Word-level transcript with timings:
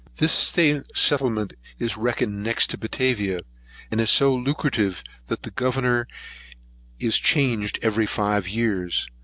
This 0.15 0.33
settlement 0.95 1.53
is 1.77 1.95
reckoned 1.95 2.41
next 2.41 2.71
to 2.71 2.77
Batavia, 2.79 3.41
and 3.91 4.01
is 4.01 4.09
so 4.09 4.33
lucrative, 4.33 5.03
that 5.27 5.43
the 5.43 5.51
governor 5.51 6.07
is 6.99 7.19
changed 7.19 7.77
every 7.83 8.07
five 8.07 8.49
years. 8.49 9.07